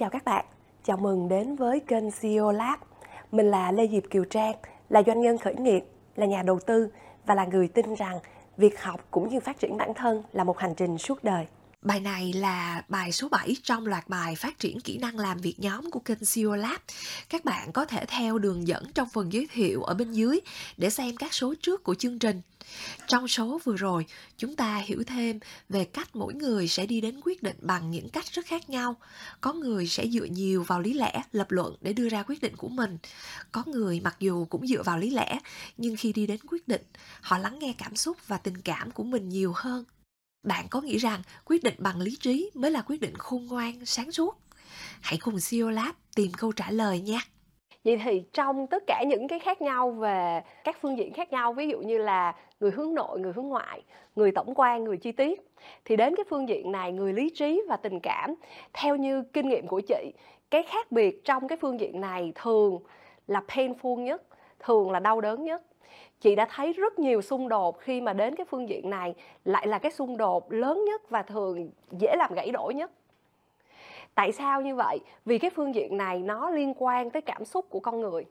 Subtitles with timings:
[0.00, 0.44] chào các bạn.
[0.84, 2.78] Chào mừng đến với kênh CEO Lab.
[3.32, 4.54] Mình là Lê Diệp Kiều Trang,
[4.88, 5.84] là doanh nhân khởi nghiệp,
[6.16, 6.88] là nhà đầu tư
[7.26, 8.18] và là người tin rằng
[8.56, 11.46] việc học cũng như phát triển bản thân là một hành trình suốt đời.
[11.82, 15.60] Bài này là bài số 7 trong loạt bài phát triển kỹ năng làm việc
[15.60, 16.80] nhóm của kênh CEO Lab.
[17.28, 20.40] Các bạn có thể theo đường dẫn trong phần giới thiệu ở bên dưới
[20.76, 22.40] để xem các số trước của chương trình.
[23.06, 25.38] Trong số vừa rồi, chúng ta hiểu thêm
[25.68, 28.96] về cách mỗi người sẽ đi đến quyết định bằng những cách rất khác nhau.
[29.40, 32.56] Có người sẽ dựa nhiều vào lý lẽ, lập luận để đưa ra quyết định
[32.56, 32.98] của mình.
[33.52, 35.38] Có người mặc dù cũng dựa vào lý lẽ,
[35.76, 36.82] nhưng khi đi đến quyết định,
[37.20, 39.84] họ lắng nghe cảm xúc và tình cảm của mình nhiều hơn
[40.42, 43.72] bạn có nghĩ rằng quyết định bằng lý trí mới là quyết định khôn ngoan,
[43.84, 44.36] sáng suốt?
[45.00, 47.18] Hãy cùng CEO Lab tìm câu trả lời nhé.
[47.84, 51.52] Vậy thì trong tất cả những cái khác nhau về các phương diện khác nhau,
[51.52, 53.82] ví dụ như là người hướng nội, người hướng ngoại,
[54.16, 55.40] người tổng quan, người chi tiết,
[55.84, 58.34] thì đến cái phương diện này người lý trí và tình cảm,
[58.72, 60.12] theo như kinh nghiệm của chị,
[60.50, 62.78] cái khác biệt trong cái phương diện này thường
[63.26, 64.22] là painful nhất,
[64.58, 65.62] thường là đau đớn nhất
[66.20, 69.66] chị đã thấy rất nhiều xung đột khi mà đến cái phương diện này lại
[69.66, 72.90] là cái xung đột lớn nhất và thường dễ làm gãy đổ nhất.
[74.14, 74.98] Tại sao như vậy?
[75.24, 78.24] Vì cái phương diện này nó liên quan tới cảm xúc của con người.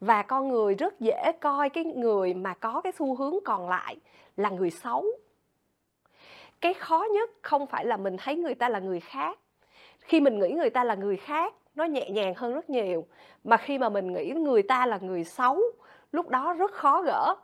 [0.00, 3.96] Và con người rất dễ coi cái người mà có cái xu hướng còn lại
[4.36, 5.04] là người xấu.
[6.60, 9.38] Cái khó nhất không phải là mình thấy người ta là người khác.
[10.00, 13.06] Khi mình nghĩ người ta là người khác, nó nhẹ nhàng hơn rất nhiều.
[13.44, 15.60] Mà khi mà mình nghĩ người ta là người xấu
[16.14, 17.34] lúc đó rất khó gỡ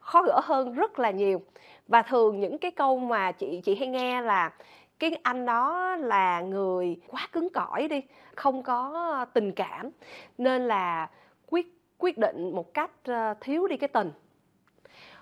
[0.00, 1.42] khó gỡ hơn rất là nhiều.
[1.88, 4.52] Và thường những cái câu mà chị chị hay nghe là
[4.98, 8.02] cái anh đó là người quá cứng cỏi đi,
[8.34, 9.90] không có tình cảm,
[10.38, 11.10] nên là
[11.50, 11.66] quyết
[11.98, 14.12] quyết định một cách ờ, thiếu đi cái tình.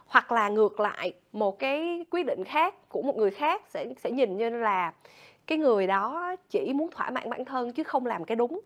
[0.06, 4.10] Hoặc là ngược lại, một cái quyết định khác của một người khác sẽ sẽ
[4.10, 4.92] nhìn như là
[5.46, 8.60] cái người đó chỉ muốn thỏa mãn bản thân chứ không làm cái đúng.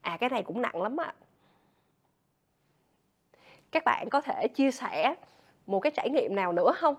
[0.00, 1.14] À cái này cũng nặng lắm ạ
[3.72, 5.14] các bạn có thể chia sẻ
[5.66, 6.94] một cái trải nghiệm nào nữa không?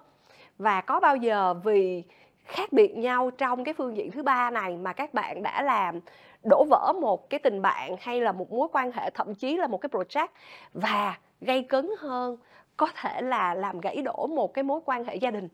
[0.57, 2.03] Và có bao giờ vì
[2.45, 5.99] khác biệt nhau trong cái phương diện thứ ba này mà các bạn đã làm
[6.43, 9.67] đổ vỡ một cái tình bạn hay là một mối quan hệ thậm chí là
[9.67, 10.27] một cái project
[10.73, 12.37] và gây cấn hơn
[12.77, 15.47] có thể là làm gãy đổ một cái mối quan hệ gia đình?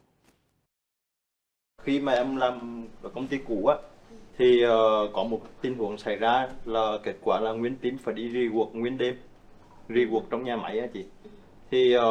[1.82, 3.76] Khi mà em làm ở công ty cũ á
[4.38, 4.70] thì uh,
[5.14, 8.70] có một tình huống xảy ra là kết quả là nguyên team phải đi rework
[8.74, 9.16] nguyên đêm
[9.90, 11.06] rework trong nhà máy á chị.
[11.72, 12.02] Thì uh,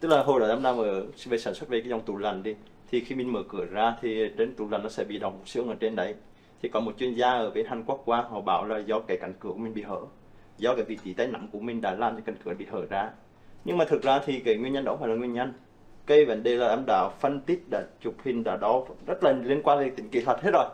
[0.00, 2.42] tức là hồi đó em đang ở về sản xuất về cái dòng tủ lạnh
[2.42, 2.54] đi
[2.90, 5.68] thì khi mình mở cửa ra thì trên tủ lạnh nó sẽ bị đóng xương
[5.68, 6.14] ở trên đấy.
[6.62, 9.16] Thì có một chuyên gia ở bên Hàn Quốc qua họ bảo là do cái
[9.20, 10.00] cánh cửa của mình bị hở
[10.58, 12.86] do cái vị trí tay nắm của mình đã làm cho cánh cửa bị hở
[12.90, 13.10] ra.
[13.64, 15.52] Nhưng mà thực ra thì cái nguyên nhân đó phải là nguyên nhân.
[16.06, 19.32] Cái vấn đề là em đã phân tích đã chụp hình đã đó rất là
[19.32, 20.64] liên quan đến tính kỹ thuật hết rồi.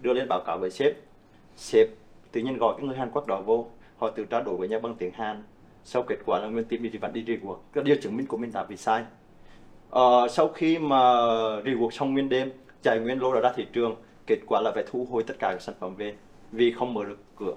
[0.00, 0.96] Đưa lên báo cáo với sếp.
[1.56, 1.88] Sếp
[2.32, 3.66] tự nhiên gọi cái người Hàn Quốc đó vô.
[3.98, 5.42] Họ tự trao đổi với nhau bằng tiếng Hàn
[5.84, 7.58] sau kết quả là nguyên team thì vẫn đi rework.
[7.72, 9.04] Cái điều chứng minh của mình đã bị sai.
[9.90, 10.96] Ờ, sau khi mà
[11.64, 12.52] rework xong nguyên đêm
[12.82, 13.96] chạy nguyên lô đã ra thị trường
[14.26, 16.14] kết quả là phải thu hồi tất cả các sản phẩm về
[16.52, 17.54] vì không mở được cửa.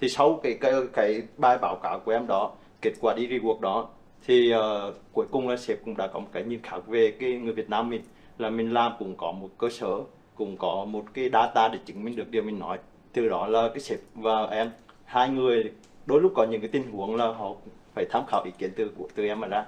[0.00, 2.52] Thì sau cái cái, cái bài báo cáo của em đó
[2.82, 3.88] kết quả đi rework đó
[4.26, 7.32] thì uh, cuối cùng là sếp cũng đã có một cái nhìn khác về cái
[7.32, 8.02] người Việt Nam mình.
[8.38, 10.00] Là mình làm cũng có một cơ sở
[10.34, 12.78] cũng có một cái data để chứng minh được điều mình nói.
[13.12, 14.70] Từ đó là cái sếp và em
[15.04, 15.72] hai người
[16.06, 17.54] đôi lúc có những cái tình huống là họ
[17.94, 19.64] phải tham khảo ý kiến từ của, từ em mà ra.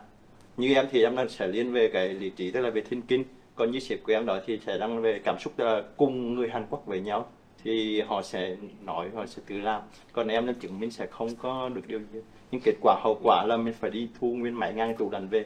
[0.57, 3.03] Như em thì em đang sẽ liên về cái lý trí, tức là về thiên
[3.03, 3.25] kinh.
[3.55, 6.49] Còn như sếp của em đó thì sẽ đang về cảm xúc là cùng người
[6.49, 7.27] Hàn Quốc với nhau.
[7.65, 9.83] Thì họ sẽ nói, họ sẽ tự làm.
[10.13, 12.21] Còn em nên chứng minh sẽ không có được điều gì.
[12.51, 15.29] Nhưng kết quả, hậu quả là mình phải đi thu nguyên máy ngang tủ lạnh
[15.29, 15.45] về.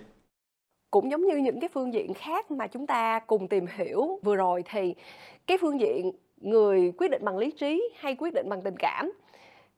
[0.91, 4.37] Cũng giống như những cái phương diện khác mà chúng ta cùng tìm hiểu vừa
[4.37, 4.95] rồi thì
[5.47, 9.13] cái phương diện người quyết định bằng lý trí hay quyết định bằng tình cảm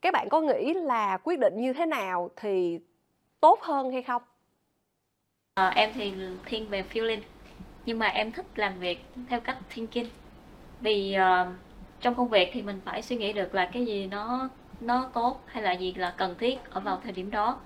[0.03, 2.78] các bạn có nghĩ là quyết định như thế nào thì
[3.41, 4.22] tốt hơn hay không?
[5.54, 6.13] À, em thì
[6.45, 7.21] thiên về feeling
[7.86, 10.09] nhưng mà em thích làm việc theo cách thinking.
[10.80, 11.48] Vì uh,
[12.01, 14.48] trong công việc thì mình phải suy nghĩ được là cái gì nó
[14.80, 17.60] nó tốt hay là gì là cần thiết ở vào thời điểm đó.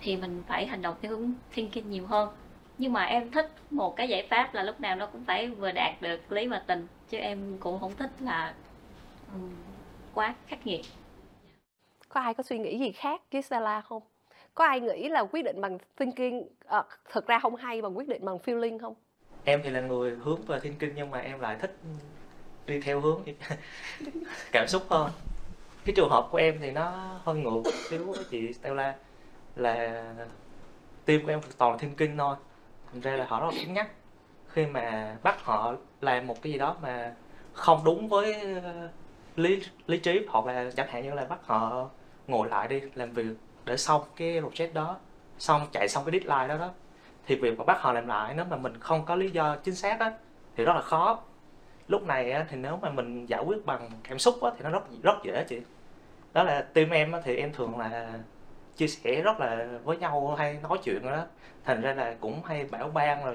[0.00, 2.28] Thì mình phải hành động theo hướng thinking nhiều hơn.
[2.78, 5.72] Nhưng mà em thích một cái giải pháp là lúc nào nó cũng phải vừa
[5.72, 8.54] đạt được lý và tình chứ em cũng không thích là
[9.32, 9.50] um,
[10.14, 10.80] quá khắc nghiệt
[12.10, 14.02] có ai có suy nghĩ gì khác với Stella không?
[14.54, 17.98] Có ai nghĩ là quyết định bằng thinking ờ, à, thực ra không hay bằng
[17.98, 18.94] quyết định bằng feeling không?
[19.44, 21.76] Em thì là người hướng về thinking nhưng mà em lại thích
[22.66, 23.22] đi theo hướng
[24.52, 25.10] cảm xúc hơn.
[25.84, 26.90] Cái trường hợp của em thì nó
[27.24, 27.62] hơi ngược.
[27.88, 28.94] Xíu với chị Stella
[29.56, 30.04] là
[31.04, 32.36] tim của em toàn thinking thôi.
[32.92, 33.90] Thành ra là họ rất là cứng nhắc.
[34.48, 37.14] Khi mà bắt họ làm một cái gì đó mà
[37.52, 38.88] không đúng với ờ,
[39.36, 41.90] lý lý trí hoặc là chẳng hạn như là bắt họ
[42.30, 44.96] ngồi lại đi làm việc để xong cái project đó.
[45.38, 46.70] Xong chạy xong cái deadline đó đó.
[47.26, 49.74] Thì việc mà bắt họ làm lại nếu mà mình không có lý do chính
[49.74, 50.12] xác á
[50.56, 51.18] thì rất là khó.
[51.88, 54.70] Lúc này á, thì nếu mà mình giải quyết bằng cảm xúc á, thì nó
[54.70, 55.60] rất rất dễ chị.
[56.32, 58.12] Đó là team em á, thì em thường là
[58.76, 61.24] chia sẻ rất là với nhau hay nói chuyện đó.
[61.64, 63.34] Thành ra là cũng hay bảo ban rồi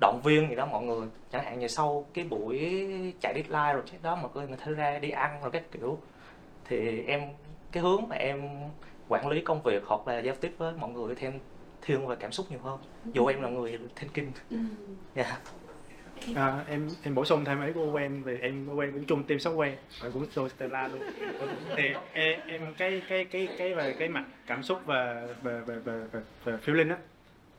[0.00, 1.08] động viên gì đó mọi người.
[1.32, 2.58] Chẳng hạn như sau cái buổi
[3.20, 5.98] chạy deadline rồi chết đó mà coi người thấy ra đi ăn rồi các kiểu
[6.64, 7.22] thì em
[7.72, 8.42] cái hướng mà em
[9.08, 11.32] quản lý công việc hoặc là giao tiếp với mọi người thêm
[11.82, 12.78] thiên về cảm xúc nhiều hơn.
[13.12, 14.32] Dù em là người thiên kinh.
[15.14, 15.38] Dạ.
[16.34, 19.38] À, em em bổ sung thêm ý của quen vì em quen cũng chung team
[19.38, 19.74] software.
[20.02, 21.00] Và cũng tôi Stella luôn.
[21.76, 25.78] Thì em, em cái cái cái cái về cái mặt cảm xúc và về về
[25.78, 26.96] về về, về feeling á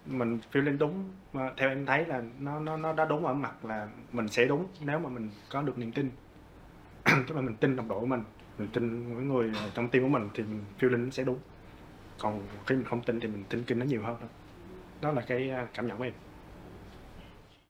[0.06, 1.10] mình feeling đúng.
[1.34, 4.46] Mà theo em thấy là nó nó nó đã đúng ở mặt là mình sẽ
[4.46, 6.10] đúng nếu mà mình có được niềm tin.
[7.28, 8.24] Tức là mình tin đồng đội của mình
[8.60, 11.40] mình tin với người trong tim của mình thì mình feeling sẽ đúng.
[12.20, 14.30] Còn khi mình không tin thì mình tin kinh nó nhiều hơn thôi.
[15.02, 16.14] Đó là cái à, cảm nhận của em.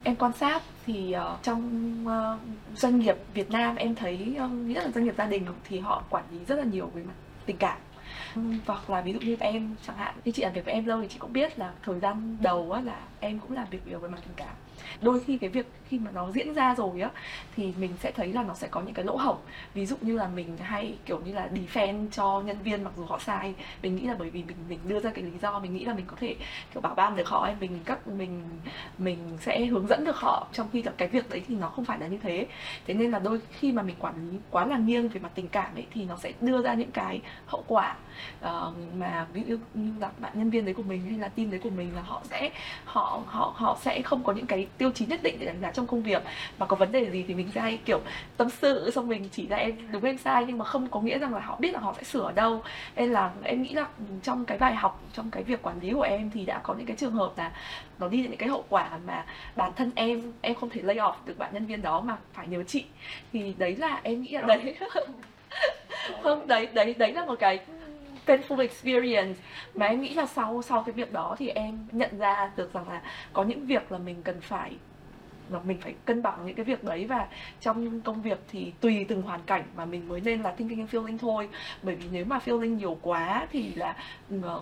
[0.04, 2.40] Em quan sát thì uh, trong uh,
[2.78, 5.80] doanh nghiệp Việt Nam em thấy ờ, uh, nhất là doanh nghiệp gia đình thì
[5.80, 7.14] họ quản lý rất là nhiều về mặt
[7.46, 7.78] tình cảm.
[8.66, 11.02] Hoặc là ví dụ như em chẳng hạn, khi chị làm việc với em lâu
[11.02, 14.00] thì chị cũng biết là thời gian đầu á, là em cũng làm việc nhiều
[14.00, 14.56] về mặt tình cảm.
[15.02, 17.10] Đôi khi cái việc khi mà nó diễn ra rồi á
[17.56, 19.38] thì mình sẽ thấy là nó sẽ có những cái lỗ hổng.
[19.74, 23.06] Ví dụ như là mình hay kiểu như là defend cho nhân viên mặc dù
[23.06, 23.54] họ sai.
[23.84, 25.94] Mình nghĩ là bởi vì mình mình đưa ra cái lý do mình nghĩ là
[25.94, 26.36] mình có thể
[26.74, 28.44] kiểu bảo ban được họ ấy, mình các mình
[28.98, 31.86] mình sẽ hướng dẫn được họ trong khi là cái việc đấy thì nó không
[31.86, 32.48] phải là như thế
[32.88, 35.48] thế nên là đôi khi mà mình quản lý quá là nghiêng về mặt tình
[35.48, 37.96] cảm ấy thì nó sẽ đưa ra những cái hậu quả
[38.42, 41.52] ờ, mà ví dụ như là bạn nhân viên đấy của mình hay là team
[41.52, 42.50] đấy của mình là họ sẽ
[42.86, 45.72] họ họ họ sẽ không có những cái tiêu chí nhất định để đánh giá
[45.72, 46.24] trong công việc.
[46.58, 48.02] Mà có vấn đề gì thì mình sẽ hay kiểu
[48.38, 51.18] tâm sự xong mình chỉ ra em đúng em sai nhưng mà không có nghĩa
[51.20, 52.64] rằng là họ biết là họ sẽ sửa ở đâu.
[52.96, 53.88] Nên là em nghĩ là
[54.24, 56.86] trong cái bài học trong cái việc quản lý của em thì đã có những
[56.86, 57.52] cái trường hợp là
[58.00, 60.96] nó đi đến những cái hậu quả mà bản thân em em không thể lay
[60.96, 62.86] off được bạn nhân viên đó mà phải nhờ chị.
[63.34, 64.76] Thì đấy là em nghĩ là đấy.
[66.24, 67.60] Không đấy đấy đấy là một cái
[68.30, 69.40] painful experience.
[69.76, 72.90] Mà em nghĩ là sau sau cái việc đó thì em nhận ra được rằng
[72.90, 73.02] là
[73.34, 74.72] có những việc là mình cần phải,
[75.50, 77.06] là mình phải cân bằng những cái việc đấy.
[77.06, 77.28] Và
[77.62, 80.90] trong công việc thì tùy từng hoàn cảnh mà mình mới nên là thinking and
[80.90, 81.50] feeling thôi.
[81.84, 83.96] Bởi vì nếu mà feeling nhiều quá thì là
[84.42, 84.62] ờ,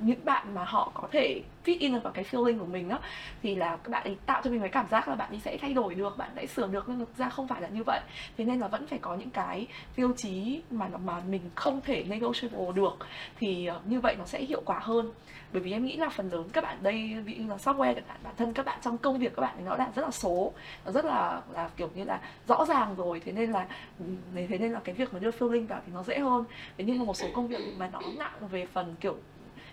[0.00, 2.98] những bạn mà họ có thể fit in được vào cái feeling của mình á,
[3.42, 5.58] thì là các bạn ấy tạo cho mình cái cảm giác là bạn ấy sẽ
[5.60, 6.84] thay đổi được, bạn ấy sửa được.
[6.88, 8.00] Nhưng thực ra không phải là như vậy.
[8.36, 9.66] Thế nên là vẫn phải có những cái
[9.96, 12.96] tiêu chí mà mà mình không thể negotiable được.
[13.38, 15.12] Thì ờ, như vậy nó sẽ hiệu quả hơn.
[15.52, 18.04] Bởi vì em nghĩ là phần lớn các bạn đây, ví dụ là software chẳng
[18.08, 20.10] hạn, bản thân các bạn trong công việc các bạn ấy nó là rất là
[20.10, 20.52] số,
[20.84, 23.20] nó rất là là kiểu như là rõ ràng rồi.
[23.24, 23.66] Thế nên là
[23.98, 24.04] ừ,
[24.48, 26.44] thế nên là cái việc mà đưa feeling vào thì nó dễ hơn.
[26.78, 29.16] Thế nhưng mà một số công việc mà nó nặng về phần kiểu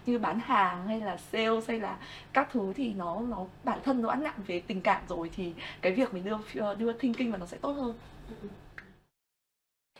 [0.05, 1.97] như bán hàng hay là sales hay là
[2.33, 5.53] các thứ thì nó nó, bản thân nó đã nặng về tình cảm rồi thì
[5.81, 7.93] cái việc mình đưa đưa thinking vào nó sẽ tốt hơn.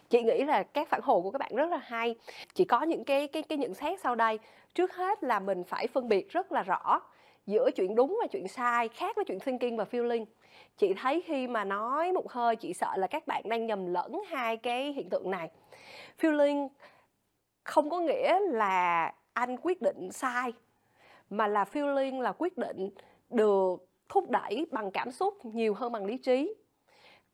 [0.09, 2.15] Chị nghĩ là các phản hồi của các bạn rất là hay.
[2.53, 4.39] Chỉ có những cái cái cái nhận xét sau đây.
[4.75, 7.01] Trước hết là mình phải phân biệt rất là rõ
[7.46, 10.25] giữa chuyện đúng và chuyện sai, khác với chuyện thinking và feeling.
[10.77, 14.12] Chị thấy khi mà nói một hơi, chị sợ là các bạn đang nhầm lẫn
[14.29, 15.50] hai cái hiện tượng này.
[16.22, 16.67] Feeling
[17.63, 20.53] không có nghĩa là anh quyết định sai
[21.29, 22.89] mà là feeling là quyết định
[23.29, 23.75] được
[24.09, 26.53] thúc đẩy bằng cảm xúc nhiều hơn bằng lý trí.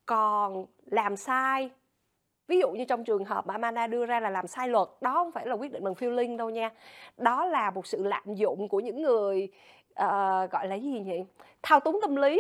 [0.06, 1.70] Còn làm sai
[2.48, 5.14] ví dụ như trong trường hợp mà Amanda đưa ra là làm sai luật đó
[5.14, 6.72] không phải là quyết định bằng feeling đâu nha.
[7.18, 9.50] Đó là một sự lạm dụng của những người
[9.92, 11.24] uh, gọi là gì nhỉ?
[11.64, 12.40] Thao túng tâm lý.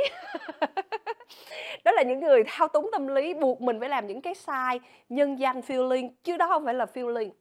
[1.85, 4.79] Đó là những người thao túng tâm lý buộc mình phải làm những cái sai
[5.09, 7.31] nhân danh feeling chứ đó không phải là feeling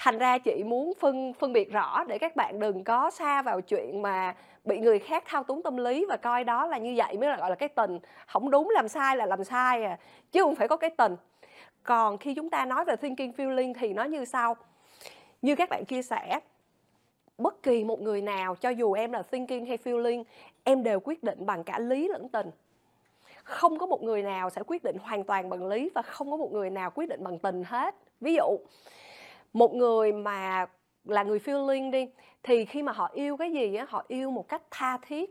[0.00, 3.60] thành ra chị muốn phân phân biệt rõ để các bạn đừng có xa vào
[3.60, 7.18] chuyện mà bị người khác thao túng tâm lý và coi đó là như vậy
[7.18, 7.98] mới là, gọi là, cái tình.
[8.26, 9.98] Không đúng làm sai là làm sai à
[10.32, 11.16] chứ không phải có cái tình.
[11.82, 14.56] Còn khi chúng ta nói về thinking, feeling thì nó như sau.
[15.42, 16.40] Như các bạn chia sẻ,
[17.38, 20.24] bất kỳ một người nào, cho dù em là thinking hay feeling,
[20.64, 22.50] em đều quyết định bằng cả lý lẫn tình.
[23.42, 26.36] Không có một người nào sẽ quyết định hoàn toàn bằng lý và không có
[26.36, 27.94] một người nào quyết định bằng tình hết.
[28.20, 28.58] Ví dụ
[29.52, 30.66] một người mà
[31.04, 32.08] là người feeling đi,
[32.42, 35.30] thì khi mà họ yêu cái gì á, họ yêu một cách tha thiết,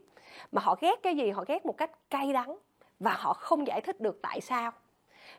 [0.52, 2.58] mà họ ghét cái gì, họ ghét một cách cay đắng,
[3.00, 4.72] và họ không giải thích được tại sao.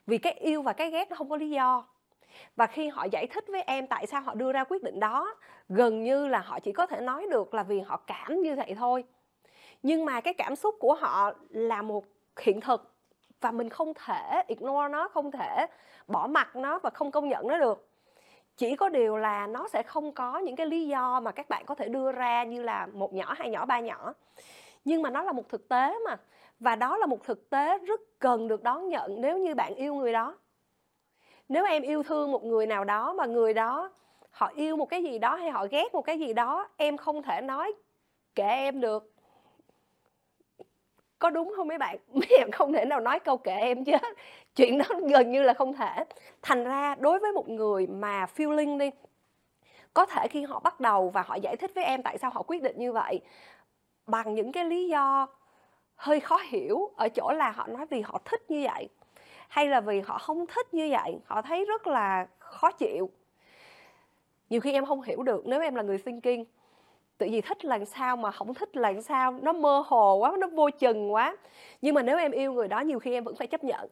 [0.07, 1.87] Vì cái yêu và cái ghét nó không có lý do.
[2.57, 5.35] Và khi họ giải thích với em tại sao họ đưa ra quyết định đó,
[5.69, 8.75] gần như là họ chỉ có thể nói được là vì họ cảm như vậy
[8.79, 9.05] thôi.
[9.83, 12.05] Nhưng mà cái cảm xúc của họ là một
[12.41, 12.95] hiện thực,
[13.41, 15.67] và mình không thể ignore nó, không thể
[16.07, 17.88] bỏ mặt nó và không công nhận nó được
[18.59, 21.65] chỉ có điều là nó sẽ không có những cái lý do mà các bạn
[21.67, 24.15] có thể đưa ra như là một nhỏ hai nhỏ, ba nhỏ.
[24.85, 26.17] Nhưng mà nó là một thực tế mà,
[26.61, 29.95] và đó là một thực tế rất cần được đón nhận nếu như bạn yêu
[29.95, 30.39] người đó.
[31.49, 33.91] Nếu em yêu thương một người nào đó mà người đó,
[34.31, 37.23] họ yêu một cái gì đó hay họ ghét một cái gì đó, em không
[37.23, 37.73] thể nói
[38.35, 39.13] kệ em được
[41.19, 41.97] có đúng không mấy bạn?
[42.13, 43.93] Mấy em không thể nào nói câu kệ em chứ.
[44.57, 46.05] Chuyện đó gần như là không thể.
[46.43, 48.91] Thành ra đối với một người mà feeling đi,
[49.95, 52.43] có thể khi họ bắt đầu và họ giải thích với em tại sao họ
[52.43, 53.21] quyết định như vậy,
[54.07, 55.27] bằng những cái lý do
[55.97, 58.89] hơi khó hiểu ở chỗ là họ nói vì họ thích như vậy,
[59.49, 63.11] hay là vì họ không thích như vậy, họ thấy rất là khó chịu.
[64.51, 66.45] Nhiều khi em không hiểu được, nếu em là người thinking
[67.19, 69.33] tự gì thích là sao mà không thích là sao?
[69.43, 71.37] Nó mơ hồ quá, nó vô chừng quá.
[71.83, 73.89] Nhưng mà nếu em yêu người đó, nhiều khi em vẫn phải chấp nhận.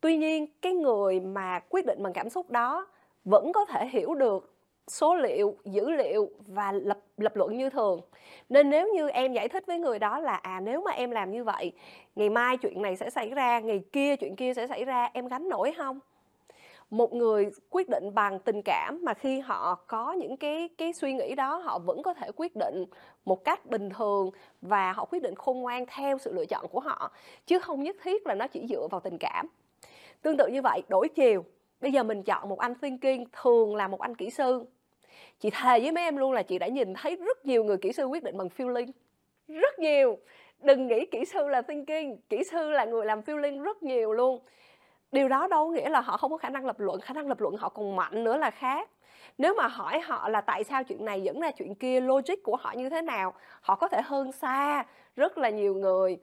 [0.00, 2.86] Tuy nhiên, cái người mà quyết định bằng cảm xúc đó
[3.24, 4.54] vẫn có thể hiểu được
[4.88, 8.00] số liệu, dữ liệu và lập lập luận như thường.
[8.48, 11.30] Nên nếu như em giải thích với người đó là à nếu mà em làm
[11.30, 11.72] như vậy,
[12.16, 15.28] ngày mai chuyện này sẽ xảy ra, ngày kia chuyện kia sẽ xảy ra, em
[15.28, 16.00] gánh nổi không?
[16.92, 21.12] Một người quyết định bằng tình cảm mà khi họ có những cái cái suy
[21.12, 22.84] nghĩ đó, họ vẫn có thể quyết định
[23.24, 24.30] một cách bình thường
[24.60, 27.12] và họ quyết định khôn ngoan theo sự lựa chọn của họ,
[27.46, 29.46] chứ không nhất thiết là nó chỉ dựa vào tình cảm.
[30.22, 31.44] Tương tự như vậy, đổi chiều.
[31.80, 34.64] Bây giờ mình chọn một anh thinking thường là một anh kỹ sư.
[35.40, 37.92] Chị thề với mấy em luôn là chị đã nhìn thấy rất nhiều người kỹ
[37.92, 38.90] sư quyết định bằng feeling.
[39.48, 40.18] Rất nhiều.
[40.62, 44.40] Đừng nghĩ kỹ sư là thinking kỹ sư là người làm feeling rất nhiều luôn
[45.12, 47.40] điều đó đâu nghĩa là họ không có khả năng lập luận, khả năng lập
[47.40, 48.90] luận họ còn mạnh nữa là khác.
[49.38, 52.56] Nếu mà hỏi họ là tại sao chuyện này dẫn ra chuyện kia, logic của
[52.56, 54.84] họ như thế nào, họ có thể hơn xa
[55.16, 56.18] rất là nhiều người.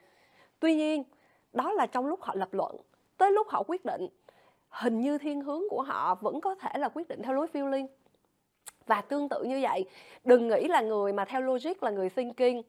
[0.59, 1.03] Tuy nhiên,
[1.53, 2.75] đó là trong lúc họ lập luận,
[3.17, 4.07] tới lúc họ quyết định,
[4.69, 7.87] hình như thiên hướng của họ vẫn có thể là quyết định theo lối feeling.
[8.87, 9.85] Và tương tự như vậy,
[10.23, 12.61] đừng nghĩ là người mà theo logic là người thinking,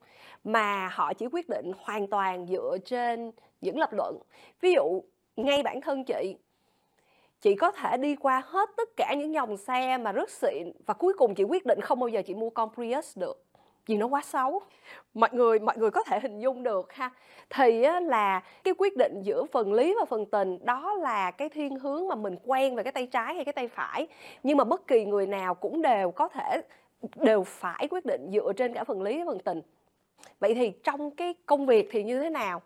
[0.43, 4.17] mà họ chỉ quyết định hoàn toàn dựa trên những lập luận.
[4.61, 5.01] Ví dụ
[5.35, 6.35] ngay bản thân chị.
[7.41, 10.93] Chị có thể đi qua hết tất cả những dòng xe mà rất xịn và
[10.93, 13.45] cuối cùng chị quyết định không bao giờ chị mua con Prius được,
[13.85, 14.61] vì nó quá xấu.
[15.13, 17.11] Mọi người mọi người có thể hình dung được ha.
[17.49, 21.79] Thì là cái quyết định giữa phần lý và phần tình, đó là cái thiên
[21.79, 24.07] hướng mà mình quen về cái tay trái hay cái tay phải.
[24.43, 26.61] Nhưng mà bất kỳ người nào cũng đều có thể,
[27.15, 29.61] đều phải quyết định dựa trên cả phần lý và phần tình.
[30.39, 32.61] Vậy thì trong cái công việc thì như thế nào?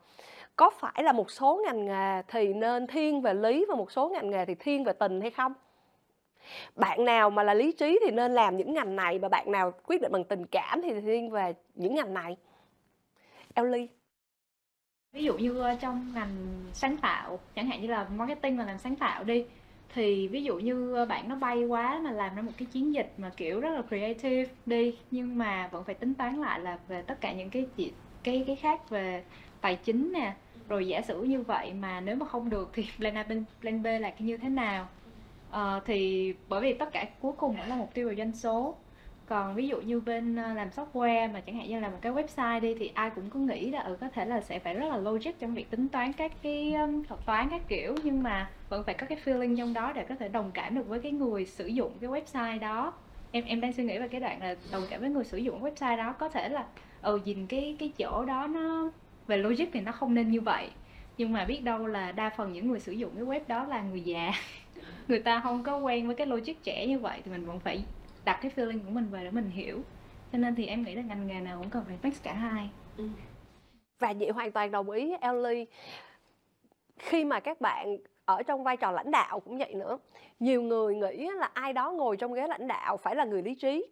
[0.55, 4.09] Có phải là một số ngành nghề thì nên thiên về lý và một số
[4.09, 5.53] ngành nghề thì thiên về tình hay không?
[6.75, 9.73] Bạn nào mà là lý trí thì nên làm những ngành này và bạn nào
[9.87, 12.37] quyết định bằng tình cảm thì thiên về những ngành này.
[13.53, 13.87] Ellie
[15.13, 16.35] ví dụ như ờ, trong ngành
[16.73, 19.45] sáng tạo, chẳng hạn như là marketing và làm sáng tạo đi,
[19.93, 22.93] thì ví dụ như ờ, bạn nó bay quá mà làm ra một cái chiến
[22.93, 26.79] dịch mà, kiểu, rất là creative đi, nhưng mà vẫn phải tính toán lại là
[26.87, 27.65] về tất cả những cái
[28.23, 29.23] cái cái khác về
[29.61, 30.33] tài chính nè
[30.67, 33.23] rồi giả sử như vậy mà nếu mà không được thì plan A
[33.61, 34.87] plan B là như thế nào?
[35.49, 38.75] Uh, thì bởi vì tất cả cuối cùng vẫn là mục tiêu về doanh số.
[39.25, 42.11] Còn ví dụ như bên ờ, làm software mà chẳng hạn như là một cái
[42.11, 44.85] website đi thì ai cũng có nghĩ là ừ có thể là sẽ phải rất
[44.89, 46.73] là logic trong việc tính toán các cái
[47.07, 50.15] thuật toán các kiểu nhưng mà vẫn phải có cái feeling trong đó để có
[50.15, 52.93] thể đồng cảm được với cái người sử dụng cái website đó.
[53.31, 55.63] Em em đang suy nghĩ về cái đoạn là đồng cảm với người sử dụng
[55.63, 56.67] website đó có thể là
[57.01, 58.91] ừ nhìn cái cái chỗ đó nó
[59.27, 60.69] về logic thì nó không nên như vậy.
[61.17, 63.81] Nhưng mà biết đâu là đa phần những người sử dụng cái web đó là
[63.81, 64.31] người già.
[65.07, 67.83] Người ta không có quen với cái logic trẻ như vậy thì mình vẫn phải
[68.25, 69.81] đặt cái feeling của mình về để mình hiểu.
[70.31, 72.69] Cho nên thì em nghĩ là ngành nghề nào cũng cần phải mix cả hai.
[72.97, 73.07] Ừ.
[73.99, 75.65] và chị hoàn toàn đồng ý với Ellie
[76.97, 79.97] khi mà các bạn ở trong vai trò lãnh đạo cũng vậy nữa,
[80.39, 83.55] nhiều người nghĩ là ai đó ngồi trong ghế lãnh đạo phải là người lý
[83.55, 83.85] trí.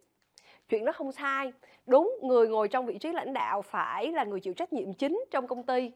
[0.70, 1.52] Chuyện đó không sai
[1.86, 5.24] đúng, người ngồi trong vị trí lãnh đạo phải là người chịu trách nhiệm chính
[5.32, 5.92] trong công ty.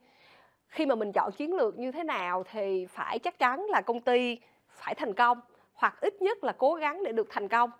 [0.67, 4.01] Khi mà mình chọn chiến lược như thế nào thì phải chắc chắn là công
[4.01, 4.37] ty
[4.69, 5.41] phải thành công,
[5.73, 7.71] hoặc ít nhất là cố gắng để được thành công.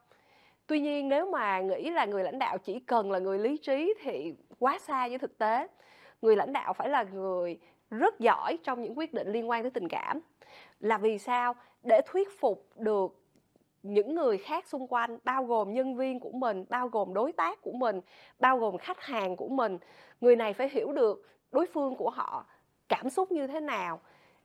[0.68, 3.94] Tuy nhiên, nếu mà nghĩ là người lãnh đạo chỉ cần là người lý trí
[4.02, 5.68] thì quá xa với thực tế.
[6.22, 7.60] Người lãnh đạo phải là người
[7.90, 10.20] rất giỏi trong những quyết định liên quan tới tình cảm.
[10.80, 11.56] Là vì sao?
[11.84, 13.16] Để thuyết phục được
[13.84, 17.62] những người khác xung quanh, bao gồm nhân viên của mình, bao gồm đối tác
[17.62, 18.02] của mình,
[18.40, 19.78] bao gồm khách hàng của mình.
[20.22, 22.46] Người này phải hiểu được đối phương của họ
[22.90, 24.00] cảm xúc như thế nào,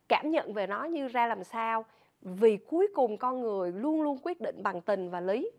[0.09, 1.85] cảm nhận về nó như ra làm sao,
[2.21, 5.51] vì cuối cùng con người luôn luôn quyết định bằng tình và lý.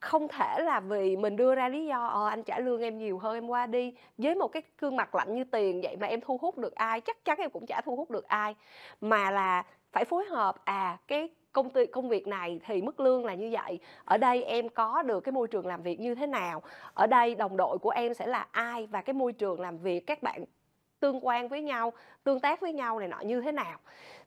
[0.00, 3.18] Không thể là vì mình đưa ra lý do ờ anh trả lương em nhiều
[3.18, 3.94] hơn, em qua đi.
[4.18, 7.00] Với một cái gương mặt lạnh như tiền vậy mà em thu hút được ai,
[7.00, 8.54] chắc chắn em cũng chả thu hút được ai.
[9.00, 9.62] Mà là
[9.92, 13.50] phải phối hợp à cái công ty, công việc này thì mức lương là như
[13.52, 13.78] vậy.
[14.04, 16.62] Ở đây em có được cái môi trường làm việc như thế nào?
[16.94, 20.06] Ở đây đồng đội của em sẽ là ai và cái môi trường làm việc,
[20.06, 20.44] các bạn
[21.00, 21.92] tương quan với nhau,
[22.24, 23.78] tương tác với nhau này nọ như thế nào?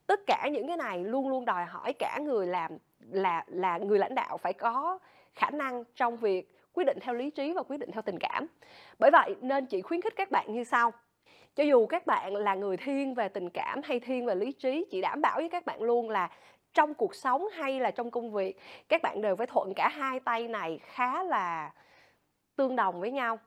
[0.07, 3.99] Tất cả những cái này luôn luôn đòi hỏi cả người làm, là là người
[3.99, 4.99] lãnh đạo phải có
[5.35, 8.47] khả năng trong việc quyết định theo lý trí và quyết định theo tình cảm.
[8.99, 10.91] Bởi vậy nên chị khuyến khích các bạn như sau.
[11.55, 14.85] Cho dù các bạn là người thiên về tình cảm hay thiên về lý trí,
[14.91, 16.29] chị đảm bảo với các bạn luôn là
[16.75, 20.19] trong cuộc sống hay là trong công việc, các bạn đều phải thuận cả hai
[20.19, 21.71] tay này khá là
[22.55, 23.39] tương đồng với nhau.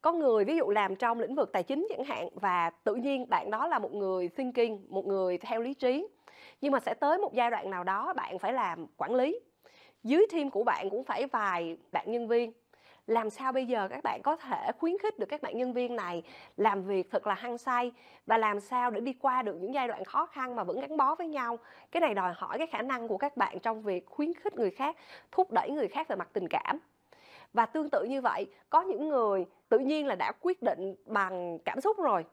[0.00, 3.28] Có người ví dụ làm trong lĩnh vực tài chính chẳng hạn, và tự nhiên
[3.28, 6.08] bạn đó là một người thinking, một người theo lý trí.
[6.60, 9.40] Nhưng mà sẽ tới một giai đoạn nào đó bạn phải làm quản lý.
[10.02, 12.52] Dưới team của bạn cũng phải vài bạn nhân viên
[13.08, 15.96] làm sao bây giờ các bạn có thể khuyến khích được các bạn nhân viên
[15.96, 16.22] này
[16.56, 17.92] làm việc thật là hăng say
[18.26, 20.96] và làm sao để đi qua được những giai đoạn khó khăn mà vẫn gắn
[20.96, 21.58] bó với nhau?
[21.90, 24.70] Cái này đòi hỏi cái khả năng của các bạn trong việc khuyến khích người
[24.70, 24.96] khác,
[25.32, 26.78] thúc đẩy người khác về mặt tình cảm.
[27.52, 31.58] Và tương tự như vậy, có những người tự nhiên là đã quyết định bằng
[31.64, 32.24] cảm xúc rồi,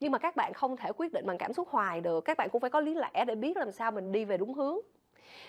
[0.00, 2.20] nhưng mà các bạn không thể quyết định bằng cảm xúc hoài được.
[2.20, 4.54] Các bạn cũng phải có lý lẽ để biết làm sao mình đi về đúng
[4.54, 4.76] hướng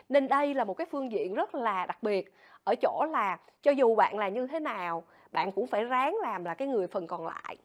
[0.09, 2.33] nên đây là một cái phương diện rất là đặc biệt.
[2.63, 6.45] Ở chỗ là cho dù bạn là như thế nào bạn cũng phải ráng làm
[6.45, 7.57] là cái người phần còn lại.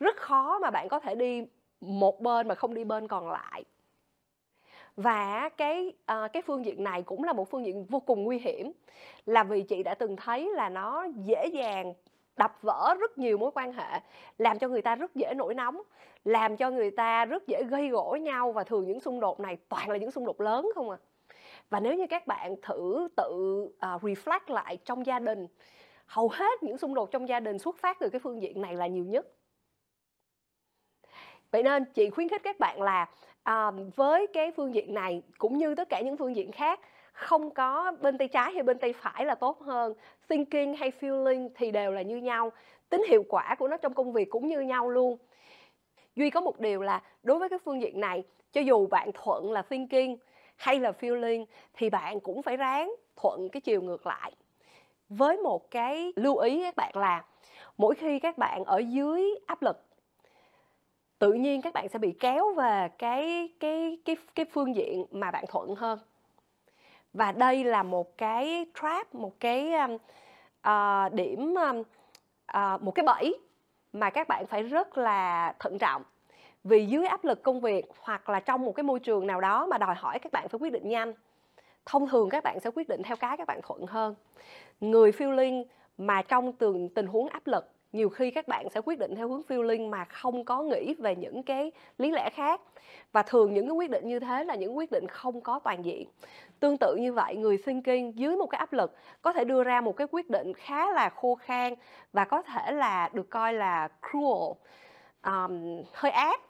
[0.00, 1.46] Rất khó mà bạn có thể đi
[1.80, 3.64] một bên mà không đi bên còn lại.
[4.96, 8.38] Và cái uh, cái phương diện này cũng là một phương diện vô cùng nguy
[8.38, 8.72] hiểm.
[9.26, 11.94] Là vì chị đã từng thấy là nó dễ dàng
[12.36, 14.00] đập vỡ rất nhiều mối quan hệ
[14.38, 15.82] làm cho người ta rất dễ nổi nóng
[16.24, 19.56] làm cho người ta rất dễ gây gỗ nhau và thường những xung đột này
[19.68, 20.96] toàn là những xung đột lớn không à.
[21.70, 25.46] Và nếu như các bạn thử tự uh, reflect lại trong gia đình
[26.06, 28.74] hầu hết những xung đột trong gia đình xuất phát từ cái phương diện này
[28.74, 29.26] là nhiều nhất.
[31.50, 33.08] Vậy nên chị khuyến khích các bạn là
[33.42, 36.80] à, với cái phương diện này cũng như tất cả những phương diện khác
[37.14, 39.94] không có bên tay trái hay bên tay phải là tốt hơn.
[40.28, 42.52] Thinking hay feeling thì đều là như nhau.
[42.88, 45.18] Tính hiệu quả của nó trong công việc cũng như nhau luôn.
[46.16, 49.52] Duy có một điều là đối với cái phương diện này, cho dù bạn thuận
[49.52, 50.16] là thinking
[50.56, 54.32] hay là feeling thì bạn cũng phải ráng thuận cái chiều ngược lại.
[55.08, 57.24] Với một cái lưu ý các bạn là
[57.76, 59.84] mỗi khi các bạn ở dưới áp lực,
[61.18, 65.30] tự nhiên các bạn sẽ bị kéo về cái cái cái cái phương diện mà
[65.30, 65.98] bạn thuận hơn
[67.14, 69.72] và đây là một cái trap một cái
[70.68, 73.38] uh, điểm uh, một cái bẫy
[73.92, 76.02] mà các bạn phải rất là thận trọng.
[76.64, 79.66] Vì dưới áp lực công việc hoặc là trong một cái môi trường nào đó
[79.66, 81.14] mà đòi hỏi các bạn phải quyết định nhanh
[81.86, 84.14] thông thường các bạn sẽ quyết định theo cái các bạn thuận hơn.
[84.80, 85.64] Người feeling
[85.98, 89.28] mà trong từng tình huống áp lực nhiều khi các bạn sẽ quyết định theo
[89.28, 92.60] hướng feeling mà không có nghĩ về những cái lý lẽ khác.
[93.12, 95.84] Và thường những cái quyết định như thế là những quyết định không có toàn
[95.84, 96.08] diện.
[96.60, 99.80] Tương tự như vậy người thinking dưới một cái áp lực có thể đưa ra
[99.80, 101.74] một cái quyết định khá là khô khan
[102.12, 104.52] và có thể là được coi là cruel
[105.24, 106.40] um, hơi ác.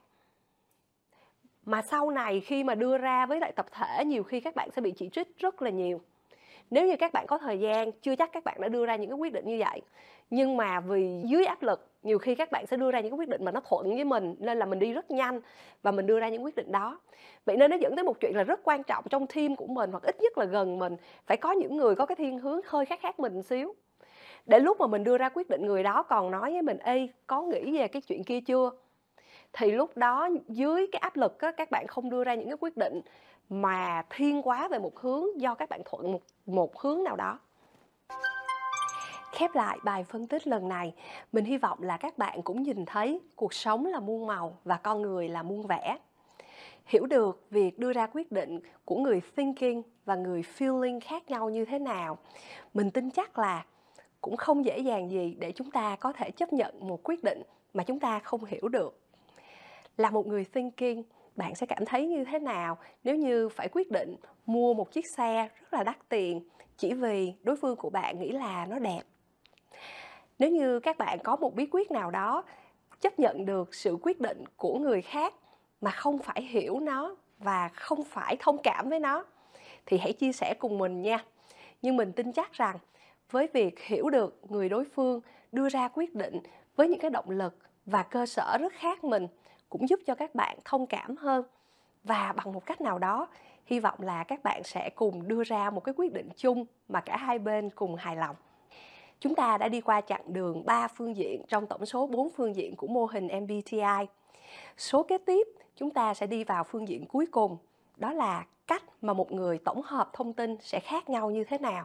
[1.67, 4.71] Mà sau này khi mà đưa ra với lại tập thể nhiều khi các bạn
[4.71, 6.01] sẽ bị chỉ trích rất là nhiều
[6.71, 9.11] nếu như các bạn có thời gian chưa chắc các bạn đã đưa ra những
[9.11, 9.81] cái quyết định như vậy.
[10.31, 13.19] Nhưng mà vì dưới áp lực nhiều khi các bạn sẽ đưa ra những cái
[13.19, 15.41] quyết định mà nó thuận với mình nên là mình đi rất nhanh
[15.83, 17.01] và mình đưa ra những quyết định đó.
[17.45, 19.91] Vậy nên nó dẫn tới một chuyện là rất quan trọng trong team của mình
[19.91, 20.97] hoặc ít nhất là gần mình
[21.27, 23.75] phải có những người có cái thiên hướng hơi khác khác mình xíu.
[24.47, 27.09] Để lúc mà mình đưa ra quyết định người đó còn nói với mình ê
[27.27, 28.71] có nghĩ về cái chuyện kia chưa?
[29.53, 32.57] Thì lúc đó dưới cái áp lực á, các bạn không đưa ra những cái
[32.61, 33.01] quyết định
[33.49, 37.39] mà thiên quá về một hướng do các bạn thuận một một hướng nào đó.
[39.33, 40.95] Khép lại bài phân tích lần này,
[41.33, 44.77] mình hy vọng là các bạn cũng nhìn thấy cuộc sống là muôn màu và
[44.77, 45.99] con người là muôn vẻ.
[46.87, 51.51] Hiểu được việc đưa ra quyết định của người thinking và người feeling khác nhau
[51.51, 52.19] như thế nào,
[52.75, 53.65] mình tin chắc là
[54.21, 57.43] cũng không dễ dàng gì để chúng ta có thể chấp nhận một quyết định
[57.75, 59.01] mà chúng ta không hiểu được.
[59.97, 61.03] Là một người thinking
[61.37, 64.17] bạn sẽ cảm thấy như thế nào nếu như phải quyết định
[64.47, 68.31] mua một chiếc xe rất là đắt tiền chỉ vì đối phương của bạn nghĩ
[68.31, 69.03] là nó đẹp?
[70.39, 72.45] Nếu như các bạn có một bí quyết nào đó
[73.01, 75.35] chấp nhận được sự quyết định của người khác
[75.81, 79.25] mà không phải hiểu nó và không phải thông cảm với nó,
[79.87, 81.25] thì hãy chia sẻ cùng mình nha.
[81.83, 82.79] Nhưng mình tin chắc rằng
[83.31, 85.21] với việc hiểu được người đối phương
[85.53, 86.39] đưa ra quyết định
[86.77, 89.27] với những cái động lực và cơ sở rất khác mình
[89.75, 91.45] cũng giúp cho các bạn thông cảm hơn
[92.05, 93.29] và bằng một cách nào đó
[93.67, 97.01] hy vọng là các bạn sẽ cùng đưa ra một cái quyết định chung mà
[97.01, 98.37] cả hai bên cùng hài lòng
[99.25, 102.57] chúng ta đã đi qua chặng đường 3 phương diện trong tổng số 4 phương
[102.57, 104.07] diện của mô hình MBTI.
[104.77, 107.57] Số kế tiếp, chúng ta sẽ đi vào phương diện cuối cùng,
[107.97, 111.59] đó là cách mà một người tổng hợp thông tin sẽ khác nhau như thế
[111.59, 111.85] nào.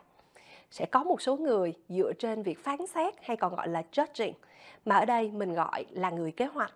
[0.72, 4.34] Sẽ có một số người dựa trên việc phán xét hay còn gọi là judging,
[4.86, 6.74] mà ở đây mình gọi là người kế hoạch.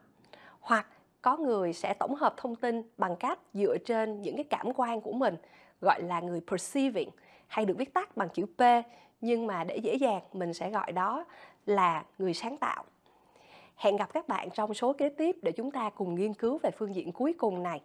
[0.60, 0.88] Hoặc
[1.24, 5.02] có người sẽ tổng hợp thông tin bằng cách dựa trên những cái cảm quan
[5.02, 5.36] của mình,
[5.82, 7.10] gọi là người perceiving,
[7.48, 8.62] hay được viết tắt bằng chữ P
[9.22, 11.26] nhưng mà để dễ dàng mình sẽ gọi đó
[11.66, 12.84] là người sáng tạo.
[13.76, 16.72] Hẹn gặp các bạn trong số kế tiếp để chúng ta cùng nghiên cứu về
[16.72, 17.82] phương diện cuối cùng này.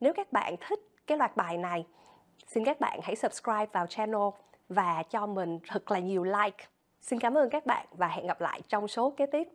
[0.00, 1.86] Nếu các bạn thích cái loạt bài này
[2.46, 4.28] xin các bạn hãy subscribe vào channel
[4.68, 6.64] và cho mình thật là nhiều like.
[7.00, 9.48] Xin cảm ơn các bạn và hẹn gặp lại trong số kế tiếp.